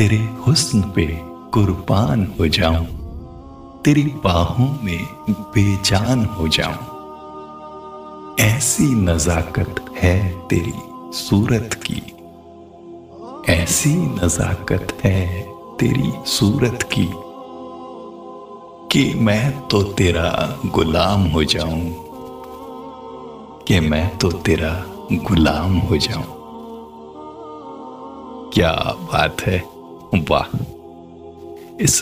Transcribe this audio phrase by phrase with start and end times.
[0.00, 2.86] तेरे हुस्न पे कुर्बान हो जाऊँ।
[3.84, 6.76] तेरी बाहों में बेजान हो जाऊँ।
[8.40, 10.72] ऐसी नजाकत है तेरी
[11.12, 12.02] सूरत की।
[13.52, 15.42] ऐसी नजाकत है
[15.76, 17.10] तेरी सूरत की
[18.92, 21.94] कि मैं तो तेरा गुलाम हो जाऊँ।
[23.64, 26.24] कि मैं तो तेरा गुलाम हो जाऊँ।
[28.50, 29.79] क्या बात है?
[30.14, 30.56] वाह।
[31.80, 32.00] इस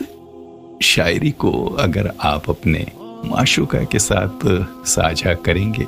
[0.83, 2.87] शायरी को अगर आप अपने
[3.25, 4.47] माशुका के साथ
[4.87, 5.85] साझा करेंगे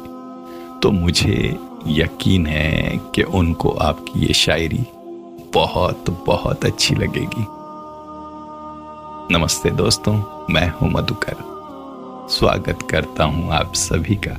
[0.83, 4.85] तो मुझे यकीन है कि उनको आपकी ये शायरी
[5.55, 7.47] बहुत बहुत अच्छी लगेगी।
[9.35, 10.15] नमस्ते दोस्तों,
[10.51, 11.37] मैं हूँ मधुकर।
[12.31, 14.37] स्वागत करता हूँ आप सभी का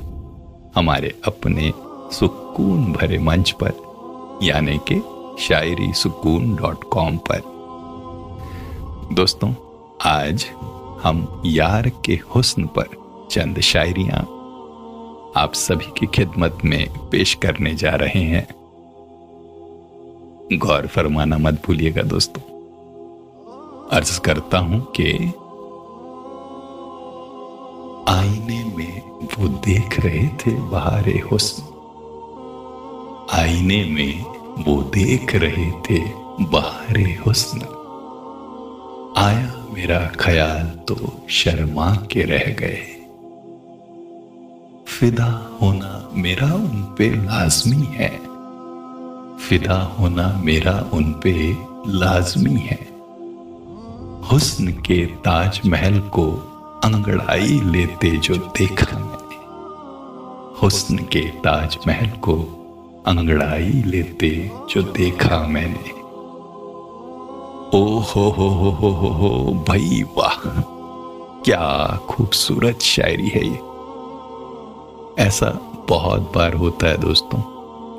[0.76, 1.74] हमारे अपने
[2.12, 3.74] सुकून भरे मंच पर,
[4.44, 5.02] यानी कि
[5.40, 7.50] शायरी सुकून डॉट कॉम पर।
[9.12, 9.54] दोस्तों,
[10.06, 10.46] आज
[11.04, 12.86] हम यार के हुस्न पर
[13.32, 14.20] चंद शायरियाँ
[15.36, 18.48] आप सभी की खिदमत में पेश करने जा रहे हैं।
[20.58, 22.42] गौर फरमाना मत भूलिएगा दोस्तों।
[23.90, 25.14] अर्ज़ करता हूँ कि
[28.12, 31.64] आईने में वो देख रहे थे बहारे हुस्न।
[33.34, 34.24] आईने में
[34.64, 36.00] वो देख रहे थे
[36.42, 37.81] बहारे हुस्न।
[39.22, 42.84] आया मेरा ख्याल तो शर्मा के रह गए।
[44.88, 48.10] फिदा होना मेरा उन पे लाजमी है।
[49.38, 51.34] फिदा होना मेरा उन पे
[51.88, 52.80] लाजमी है।
[54.32, 56.32] हुस्न के ताजमहल को
[56.84, 59.40] अंगड़ाई लेते जो देखा मैंने।
[60.62, 62.38] हुस्न के ताजमहल को
[63.08, 66.01] अंगड़ाई लेते जो देखा मैंने।
[67.74, 69.30] ओ हो हो हो हो हो हो
[69.68, 70.50] भाई वाह।
[71.42, 73.60] क्या खूबसूरत शायरी है ये।
[75.24, 75.50] ऐसा
[75.90, 77.40] बहुत बार होता है दोस्तों,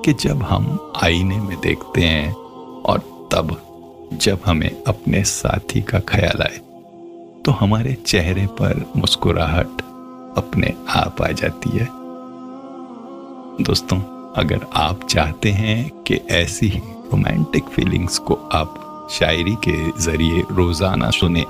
[0.02, 2.34] कि जब हम आईने में देखते हैं
[2.82, 2.98] और
[3.32, 3.56] तब
[4.12, 6.60] जब हमें अपने साथी का ख्याल आए
[7.42, 9.80] तो हमारे चेहरे पर मुस्कुराहट
[10.38, 11.88] अपने आप आ जाती है।
[13.64, 13.98] दोस्तों,
[14.36, 18.81] अगर आप चाहते हैं कि ऐसी ही रोमांटिक फीलिंग्स को आप
[19.12, 21.42] शायरी के ज़रिए रोज़ाना सुने।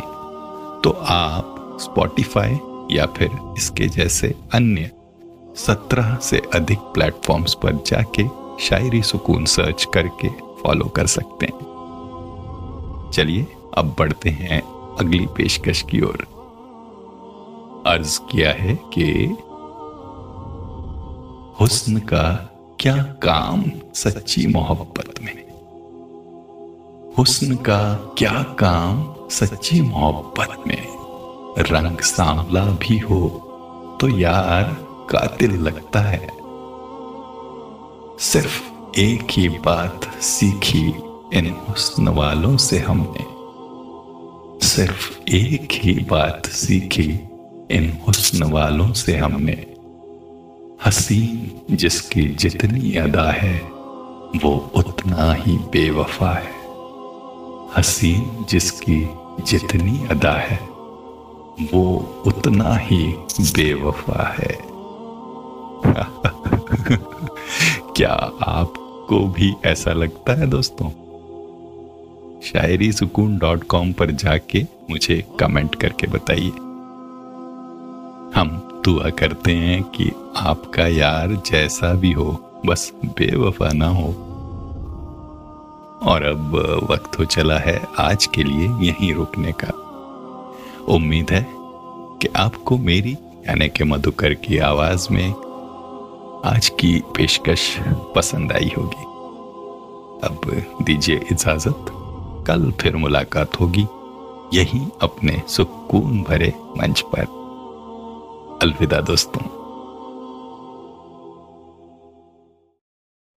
[0.84, 2.58] तो आप स्पॉटिफाई
[2.90, 4.90] या फिर इसके जैसे अन्य
[5.56, 8.24] सत्रह से अधिक प्लेटफॉर्म्स पर जाके
[8.60, 10.28] शायरी सुकून सर्च करके
[10.62, 11.70] फॉलो कर सकते हैं।
[13.14, 13.46] चलिए,
[13.78, 14.60] अब बढ़ते हैं
[15.00, 16.26] अगली पेशकश की ओर।
[17.86, 19.04] अर्ज़ किया है कि
[21.60, 22.48] हुस्न का
[22.80, 25.51] क्या काम सच्ची मोहब्बत में?
[27.18, 29.14] हुस्न का क्या काम?
[29.30, 30.86] सच्ची मोहब्बत में
[31.58, 33.28] रंग सांवला भी हो
[34.00, 34.64] तो यार
[35.10, 36.28] कातिल लगता है।
[38.18, 38.62] सिर्फ़
[38.98, 40.86] एक ही बात सीखी
[41.34, 43.24] इन हुस्न वालों से हमने।
[44.66, 47.20] सिर्फ़ एक ही बात सीखी
[47.70, 49.66] इन हुस्न वालों से हमने।
[50.86, 53.58] हसीन जिसकी जितनी अदा है,
[54.44, 56.61] वो उतना ही बेवफा है।
[57.76, 59.08] हसीन जिसकी
[59.44, 60.56] जितनी अदा है,
[61.74, 64.72] वो उतना ही बेवफा है।
[67.96, 70.90] क्या आपको भी ऐसा लगता है दोस्तों?
[72.40, 76.50] शायरी सुकून डॉट कॉम पर जाके मुझे कमेंट करके बताइए।
[78.40, 84.28] हम दुआ करते हैं कि आपका यार जैसा भी हो, बस बेवफा ना हो।
[86.06, 86.54] और अब
[86.90, 89.68] वक्त हो चला है आज के लिए यहीं रुकने का।
[90.88, 91.46] उम्मीद है
[92.22, 93.12] कि आपको मेरी,
[93.48, 95.30] यानी कि मधुकर की आवाज़ में
[96.44, 97.78] आज की पेशकश
[98.16, 99.02] पसंद आई होगी।
[100.26, 100.40] अब
[100.82, 101.86] दीजिए इजाज़त,
[102.46, 103.86] कल फिर मुलाकात होगी
[104.54, 107.42] यहीं अपने सुकून भरे मंच पर।
[108.62, 109.61] अलविदा दोस्तों।